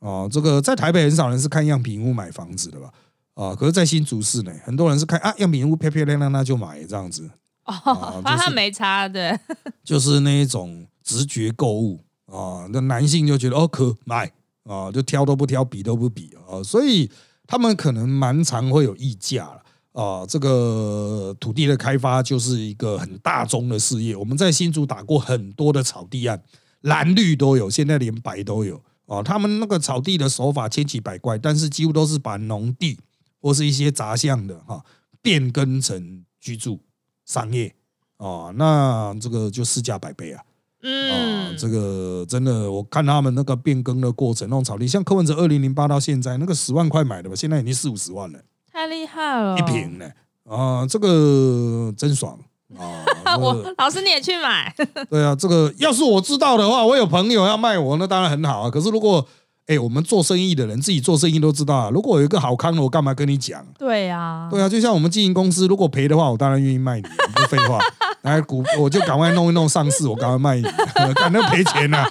[0.00, 2.90] 啊，这个在台北很少人是看样品屋买房子的吧？
[3.34, 7.30] 啊，可是在新竹市呢，很多人是看啊样品屋漂漂亮亮，那就买这样子。
[7.64, 9.38] 哦，反正他没差的，
[9.84, 10.86] 就是那一种。
[11.02, 14.32] 直觉购物啊，那男性就觉得哦可买
[14.64, 17.10] 啊，就挑都不挑，比都不比啊，所以
[17.46, 19.62] 他们可能蛮常会有溢价了
[20.00, 20.26] 啊。
[20.26, 24.16] 这个土地的开发就是一个很大宗的事业。
[24.16, 26.42] 我们在新竹打过很多的草地案，
[26.82, 29.22] 蓝绿都有，现在连白都有啊。
[29.22, 32.98] 他们那个草地的手法千奇百怪，但是几乎都是把农地
[33.40, 34.82] 或是一些杂项的哈
[35.20, 36.80] 变更成居住
[37.26, 37.74] 商业
[38.16, 40.42] 啊，那这个就市价百倍啊。
[40.82, 48.38] 嗯，这个真的，我看他们那个变更的过程，那种草地，像柯文哲二零零八到现在，那个十万块买的吧，现在已经四五十万了，
[48.72, 50.10] 太厉害了，一平呢，
[50.48, 52.38] 啊，这个真爽
[52.78, 53.36] 啊！
[53.38, 54.74] 我老师你也去买？
[55.08, 58.70] 对啊，这个要是我知道的话，我有朋友要卖我，那当然很好啊。
[58.70, 59.26] 可是如果
[59.66, 63.64] 哎，我们做生意的人自己做生意都知道啊，如果有一个好康的，我干嘛跟你讲？
[63.78, 67.78] 对啊，对啊，就像我们经营公司，如果赔的话，我当然愿意卖你，不废话。
[68.22, 70.62] 来股，我就赶快弄一弄上市，我赶快卖你，
[71.14, 72.04] 赶那赔钱呐！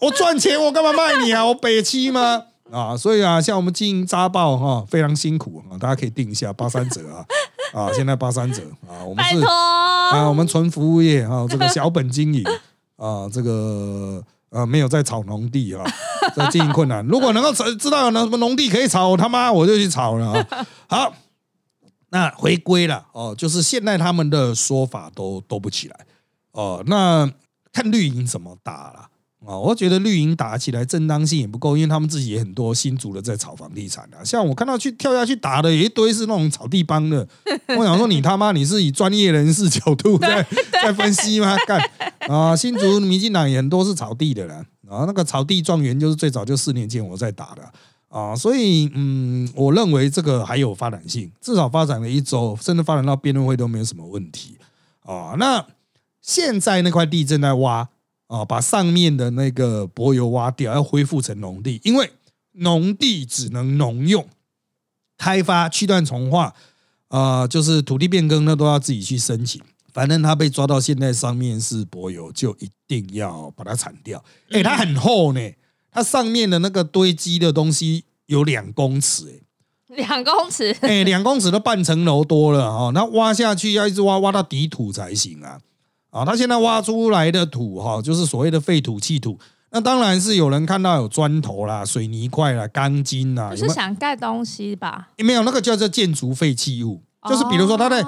[0.00, 1.44] 我赚钱，我干嘛卖你啊？
[1.44, 2.42] 我北七吗？
[2.70, 7.24] 啊，所以啊，像我们经营扎报哈，非常辛苦啊，大家可以定一下八三折啊，
[7.72, 12.44] 啊，现在八三折啊，我们是啊，我们纯服务业啊，这个小本经营
[12.96, 15.84] 啊，这个呃没有在炒农地啊，
[16.36, 17.04] 在经营困难。
[17.06, 20.66] 如果能够知知道有什么农地可以炒，我他妈我就去炒了啊！
[20.86, 21.12] 好。
[22.16, 26.06] 那回归了哦，就是现在他们的说法都都不起来
[26.52, 26.82] 哦。
[26.86, 27.30] 那
[27.70, 29.10] 看绿营怎么打了
[29.46, 29.58] 啊？
[29.58, 34.24] 我觉得绿营打起来正当性也不够，因为他们自己也很多新竹的在炒房地产啊。
[34.24, 37.28] 像我看到去跳下去打的，有一堆是那种草地帮的。
[37.76, 41.54] 我想说，你他妈你是以专业人士角度在在分析吗？
[41.66, 41.78] 干
[42.30, 42.56] 啊！
[42.56, 44.56] 新竹民进党也很多是草地的人
[44.88, 47.62] 啊，那个草地状元就是最早就四年前我在打的。
[47.62, 47.72] 啊，
[48.08, 54.56] 啊所以嗯，我认为这个还有发展性，至少发展了一周，甚至发展到辩论会都没有什么问题
[55.02, 55.34] 啊。
[55.38, 55.66] 那
[56.22, 57.88] 现在那块地正在挖
[58.28, 62.10] 啊，把上面的那个柏油挖掉，要恢复成农地，因为
[62.52, 64.26] 农地只能农用，
[65.18, 66.54] 开发区段重划
[67.08, 69.60] 啊，就是土地变更，那都要自己去申请。
[69.92, 74.22] 反正他被抓到现在上面是柏油，就一定要把它铲掉。
[74.50, 75.40] 哎，它很厚呢。
[75.96, 79.40] 它上面的那个堆积的东西有两公尺，
[79.88, 82.90] 哎，两公尺，哎， 两公尺都半层楼多了哈。
[82.92, 85.58] 那挖下去要一直挖，挖到底土才行啊。
[86.10, 89.38] 啊，他现在挖出来的土哈，就是所谓的废土弃土。
[89.70, 95.08] 那当然是有人看到有砖头啦、水泥块啦、钢筋啦，不是想盖东西吧？
[95.16, 98.02] 没有，那个叫做建筑废弃物，就是比如说他在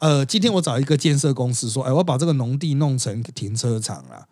[0.00, 4.24] 呃，今天我找一个建设公司说，哎，我把这个农地弄成停车场啊。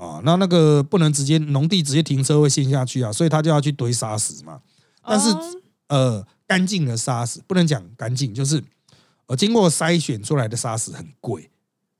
[0.00, 4.58] 啊，那那个不能直接农地直接停车会陷下去啊，所以他就要去堆沙石嘛。
[5.06, 5.28] 但是
[5.88, 8.64] 呃，干净的沙石不能讲干净，就是
[9.26, 11.50] 呃经过筛选出来的沙石很贵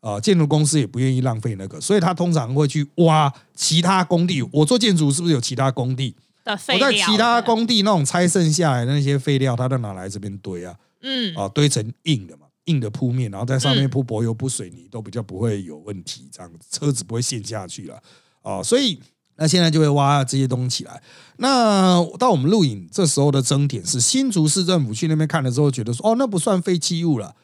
[0.00, 4.40] 啊，建筑公司也不愿意浪费那个，所以他通常会去挖其他工地。
[4.50, 6.14] 我做建筑是不是有其他工地？
[6.46, 12.39] 我在其他工地那种拆剩下来的那些废料，他都拿来这边堆啊，嗯，啊堆成硬的嘛。
[12.66, 16.28] 硬的铺面，然后在上面铺柏油、铺水泥，都比较不会有问题。
[16.32, 18.02] 这样车子不会陷下去了
[18.42, 18.62] 啊！
[18.62, 19.00] 所以
[19.36, 21.02] 那现在就会挖这些东西起来。
[21.38, 27.34] 那到我们录影这时候的争点是，新竹市政府去那边看了之后，觉得说，哦，那不算废弃物了。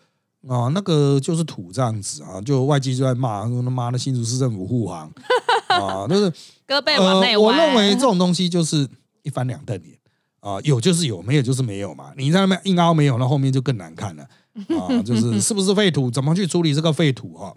[0.47, 5.11] 啊，那个就是土这样子啊，就外界就在骂说他妈的新竹市政府护航
[5.67, 6.31] 啊，就是
[6.69, 8.89] 胳膊往内我认为这种东西就是
[9.25, 9.99] 一翻两瞪眼
[10.39, 12.13] 啊，有就是有，没有就是没有嘛。
[12.17, 14.25] 你在那边硬凹没有，那后面就更难看了
[14.69, 15.03] 啊。
[15.03, 17.55] 就是 是不是废土，怎么去处理这个废土哈，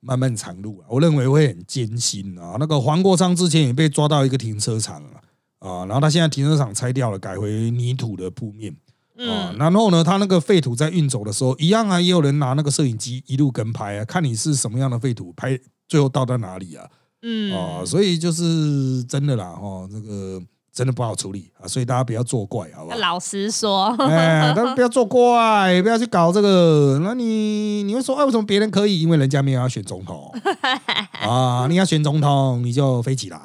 [0.00, 2.56] 漫漫长路啊，我认为会很艰辛啊。
[2.58, 5.20] 那个黄国昌之前也被抓到一个停车场啊，
[5.58, 8.74] 啊，然后他现在停车场拆掉了，改回泥土的铺面。
[9.16, 16.90] 啊，然后呢，他那个废土在运走的时候，一样啊，也有人拿那个摄影机一路跟拍啊，看你是什么样的废土，拍最后到到哪里啊？
[17.22, 20.42] 嗯，啊，所以就是真的啦，哈，这个
[20.74, 22.96] 真的不好处理啊，所以大家不要作怪，好不好？
[22.96, 26.98] 老实说，哎，大家不要作怪，不要去搞这个。
[27.02, 29.00] 那你你会说，哎，为什么别人可以？
[29.00, 30.30] 因为人家没有要选总统
[31.22, 33.38] 啊，你要选总统，你就飞起来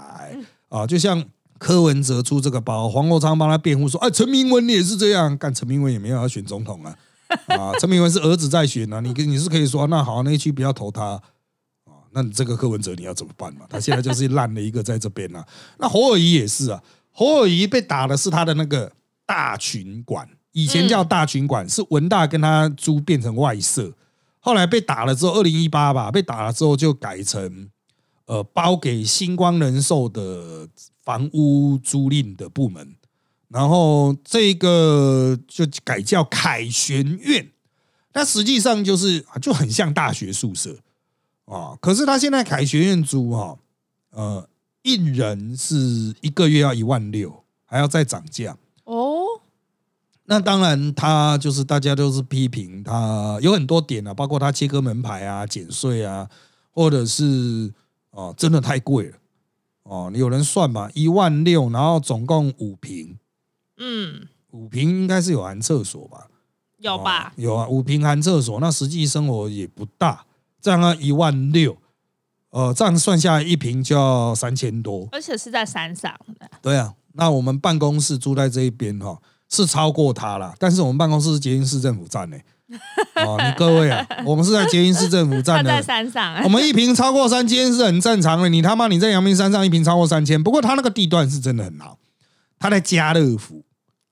[0.69, 1.23] 啊，就像。
[1.59, 6.95] 柯文哲出这个包，黄国昌帮他辩护说：“哎，陈明文你也是这样干，陈明文也没有要选总统啊，
[7.47, 11.21] 啊， 陈明文是儿子在选啊，你你是可以说那好，那一区不要投他
[11.83, 13.65] 啊，那你这个柯文哲你要怎么办嘛？
[13.69, 15.45] 他现在就是烂的一个在这边啊。
[15.79, 16.81] 那侯尔仪也是啊，
[17.19, 18.93] 侯尔仪被打的是他的那个
[19.25, 23.93] 大群馆，以前叫大群馆，是文大跟他租变成外设，
[24.39, 27.69] 后来被打了之后，二零一八吧，被打了之后就改成
[28.27, 30.69] 呃包给星光人寿的。
[31.01, 32.95] 房屋租赁的部门，
[33.47, 37.51] 然后这个就改叫凯旋院，
[38.13, 40.77] 那实际上就是就很像大学宿舍
[41.45, 41.75] 啊。
[41.81, 43.57] 可是他现在凯旋院租哈，
[44.11, 44.47] 呃，
[44.81, 49.25] 一人是一个月要一万六，还要再涨价哦。
[50.25, 56.29] 那当然，他就是大家都是批评他有很多点啊，包括他切割门牌啊、减税啊，
[56.71, 57.73] 或者是
[58.11, 59.17] 哦，真的太贵了。
[59.83, 63.17] 哦，有人算嘛，一万六，然后总共五平，
[63.77, 66.27] 嗯，五平应该是有含厕所吧？
[66.77, 67.33] 有吧？
[67.35, 70.25] 有啊，五平含厕所，那实际生活也不大，
[70.61, 71.75] 这样啊一万六，
[72.51, 76.49] 呃，这样算下来一平就要三千多，而且是在山上的。
[76.61, 79.17] 对啊，那我们办公室住在这一边哈，
[79.49, 82.37] 是超过他了，但是我们办公室是捷运市政府站呢。
[83.15, 86.43] 哦，你各位啊，我们是在捷运市政府站的， 在山上。
[86.43, 88.47] 我们一平超过三千是很正常的。
[88.47, 91.97] 你他妈你在阳明山上一平超过三千，不过他那个地段是真的很好，
[92.59, 93.63] 他在家乐福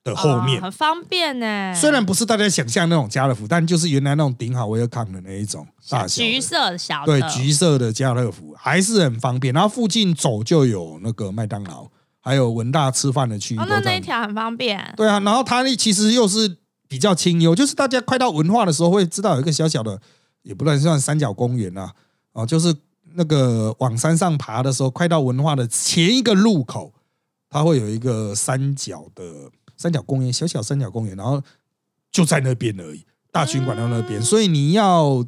[0.08, 1.74] 的后面，很方便呢。
[1.74, 9.52] 虽然不是大家想象那种家乐福，但就是原来那种顶好威尔康的那一种大小，橘色的小，对，橘色的家乐福还是很方便。
[9.54, 11.86] 然后附近走就有那个麦当劳，
[12.20, 14.94] 还有文大吃饭的区域，那那一条很方便。
[14.96, 16.56] 对啊，然后它其实又是。
[16.90, 20.00] 比较清幽，就是大家快到文化的时候会知道有一个小小的，
[20.40, 21.92] 也不能算三角公园啊，
[22.32, 22.74] 哦，就是
[23.12, 26.94] 那个往山上爬的时候，快到文化的前一个路口，
[27.50, 29.22] 它会有一个三角的
[29.78, 31.42] 三角公园，小小三角公园，然后
[32.12, 35.24] 就在那边而已，大群馆到那边，所以你要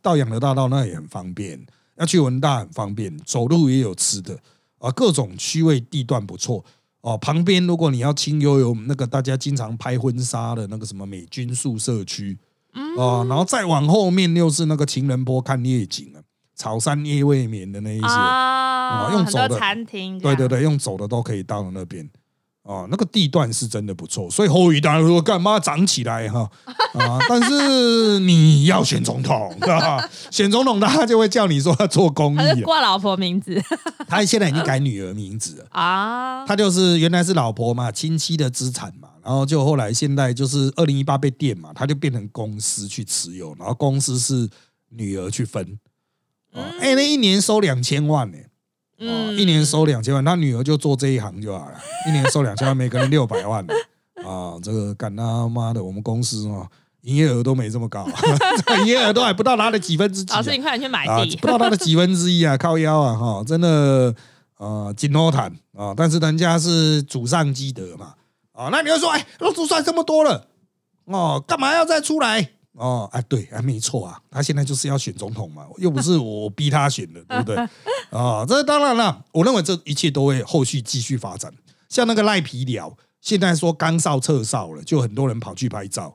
[0.00, 4.38] 到养德大道那也很方便，要去文大很方便，走路也有吃的
[4.78, 6.64] 啊，各种区位地段不错。
[7.00, 12.36] 哦，旁边如果你要清幽有那个大家经常拍婚纱的那个什么美军宿舍区，
[12.96, 16.20] 哦，然后再往后面又是那个情人坡看夜景啊，
[16.56, 22.10] 草山夜未眠的那一些啊，用走的餐厅，对对对，用走的都可以到那边。
[22.68, 26.40] 哦，那个地段是真的不错，所以后裔当然说干嘛涨起来哈
[26.92, 27.18] 啊！
[27.26, 30.06] 但是你要选总统，对吧？
[30.30, 33.58] 选总统他就会叫你说要做公益，挂老婆名字，
[34.06, 36.44] 他现在已经改女儿名字了啊！
[36.46, 44.46] 他就是原来是老婆嘛，亲戚的资产嘛，然后就后来现在就是二零一八被电嘛，他就变成公司去持有，然后公司是
[44.90, 45.78] 女儿去分，
[46.52, 48.36] 哎，那一年收两千万呢。
[49.00, 51.74] 嗯，一年收两千万，他女儿就做这一行就好了。
[52.08, 53.64] 一年收两千万，每个人六百万
[54.24, 54.58] 啊！
[54.62, 56.66] 这个干他妈的，我们公司啊，
[57.02, 58.04] 营业额都没这么高，
[58.80, 60.34] 营业额都还不到他的几分之几。
[60.34, 62.56] 老师，你快点去买地，不到他的几分之一啊！
[62.56, 63.16] 靠腰啊！
[63.16, 64.12] 哈，真的
[64.56, 65.94] 啊，金罗坦啊！
[65.96, 68.14] 但是人家是祖上积德嘛
[68.52, 68.68] 啊！
[68.72, 70.48] 那你会说，哎，都祖算这么多了
[71.04, 72.50] 哦，干嘛要再出来？
[72.78, 77.56] 哦，哎，对，还没错啊，他现在就是要选总统嘛，又不是我逼他选的，对不对？
[78.10, 81.52] 啊， 这当然了，我认为这一切都会后续继续发展。
[81.88, 86.14] 像那个赖皮鸟，现在说刚少撤少了，就很多人跑去拍照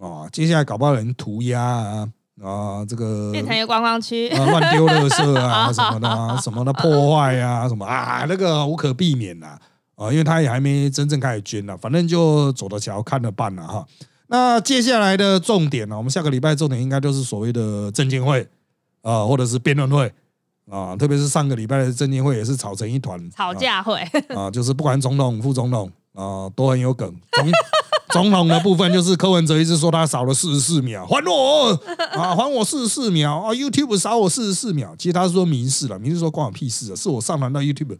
[0.00, 0.28] 啊。
[0.32, 2.08] 接下来搞不好人涂鸦啊
[2.42, 9.56] 啊，这个变成一个观光区啊，乱丢垃圾啊什么的，什么的破坏啊什么啊，那个无可避免呐
[9.94, 13.86] 啊，因为他也还没真正开始捐呢，反正就走着瞧，看着办了哈。
[14.34, 15.96] 那接下来的重点呢？
[15.96, 18.44] 我们下个礼拜重点应该就是所谓的证监会
[19.00, 20.12] 啊，或者是辩论会
[20.68, 24.00] 啊，特别是上个礼拜的证监会也是吵成一团，吵架会，
[24.34, 27.08] 啊，就是不管总统、副总统啊，都很有梗。
[27.30, 27.48] 总
[28.10, 31.80] 总统的部分就是柯文哲一直说他少了四十四秒，还我
[32.18, 37.96] 啊，还我四十四秒啊！YouTube 少我四十四秒，其实他是说民事了，民事说关我屁事啊，是我上传到 YouTube，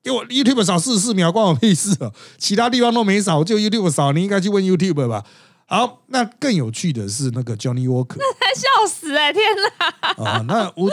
[0.00, 2.12] 给我 YouTube 少四十四秒，关我屁事啊！
[2.38, 5.24] 其他地方都没少，就 YouTube 少，你应该去问 YouTube 吧。
[5.72, 8.18] 好，那更有趣的是那个 Johnny Walker，
[8.54, 10.22] 笑死哎、天哪！
[10.22, 10.90] 啊，那吴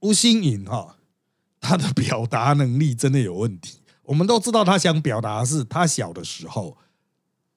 [0.00, 0.96] 吴新颖哈，
[1.60, 3.80] 他的表达能力真的有问题。
[4.04, 6.78] 我们都知道他想表达的是他小的时候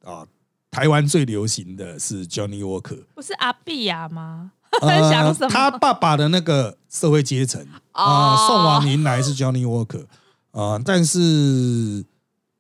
[0.04, 0.28] 啊，
[0.70, 4.52] 台湾最流行的是 Johnny Walker，不是阿碧亚吗？
[4.82, 10.06] 呃想什么他爸爸的那个社会阶层啊，哦送往迎来是 Johnny Walker
[10.52, 12.04] 啊，但是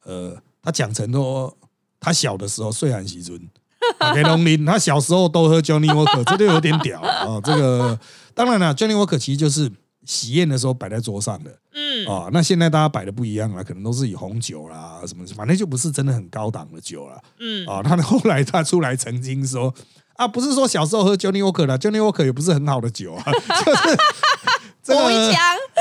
[0.05, 1.57] 呃，他讲成说
[1.99, 3.49] 他小的时候虽然喜尊。
[4.13, 7.39] 给龙林，他小时候都喝 Johnny Walker，这就有点屌啊！
[7.43, 7.97] 这个
[8.33, 9.71] 当然了，Johnny Walker 其实就是
[10.05, 12.29] 喜宴的时候摆在桌上的嗯，啊。
[12.31, 17.81] 那现在大家摆的不一样了，可能都是以红酒啦什么，反正就不是真的很高档的酒了嗯，啊。
[17.81, 19.73] 他后来他出来曾经说
[20.15, 23.23] 啊，不是说小时候喝 Johnny Walker 啦，Johnny Walker 也不是很好的酒啊，
[23.65, 23.97] 就是
[24.83, 25.01] 这个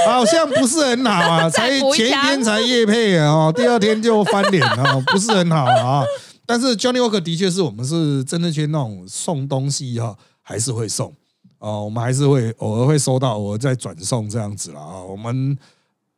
[0.06, 6.04] 好像不是很好啊， 才前一天才夜配啊，哦第二天就翻脸啊，不是很好啊。
[6.46, 11.14] 但是 Johnny Walker 的确是我们是真的去那种送东西哈、还是会送
[11.58, 15.02] 哦，我们还是会偶尔会收到，偶尔再转送这样子了啊。
[15.02, 15.56] 我们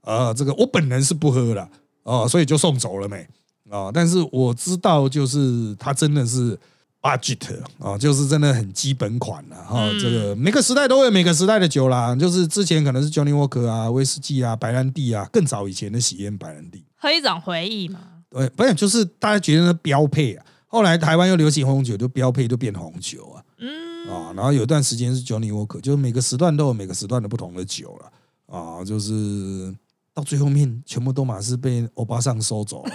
[0.02, 1.68] 呃，这个我本人是不喝的
[2.02, 3.26] 哦，所以就送走了没
[3.70, 3.90] 啊。
[3.92, 6.58] 但是我知道，就是它真的是
[7.00, 9.88] budget 啊，就是真的很基本款了哈。
[9.88, 16.84] 嗯这个每个时代都有每个时代的酒啦，就是之前可能是 Johnny Walker 啊、威士忌啊、白兰地啊，更早以前的喜宴白兰地。
[16.96, 18.00] 喝一种回忆嘛。
[18.30, 29.74] 对，不是就是大家觉得那标配啊，后来台湾又流行红酒，就标配就变红酒啊嗯，啊，然后有一段时间是 Johnny Walker，就是每个时段都有每个时段的不同的酒了啊，就是
[30.12, 32.92] 到最后面全部都马是被欧巴桑收走了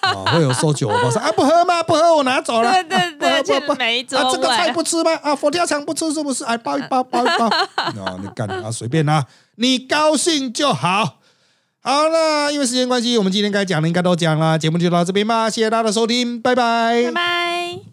[0.00, 1.82] 啊，会有收酒欧巴桑啊，不喝吗？
[1.82, 5.14] 不喝我拿走了，对对对，啊不喝不啊，这个菜，不吃吗？
[5.22, 6.44] 啊，佛跳墙不吃是不是？
[6.44, 7.46] 哎，包一包，包一包。
[7.76, 11.19] 啊，你干啊，随便啦，你高兴就好。
[11.82, 17.89] 好，那因为时间关系，我们今天该讲的应该都讲了，节目就到这边吧，谢谢大家的收听，拜拜拜拜。